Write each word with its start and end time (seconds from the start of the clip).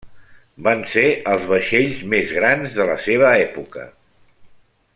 Van 0.67 0.79
ser 0.93 1.03
els 1.33 1.43
vaixells 1.51 2.01
més 2.13 2.33
grans 2.39 2.79
de 2.79 2.89
la 2.93 2.97
seva 3.05 3.29
època. 3.43 3.85